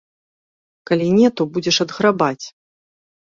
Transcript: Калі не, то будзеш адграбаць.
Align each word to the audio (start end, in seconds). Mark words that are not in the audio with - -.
Калі 0.91 1.05
не, 1.17 1.27
то 1.41 1.47
будзеш 1.59 1.77
адграбаць. 1.85 2.45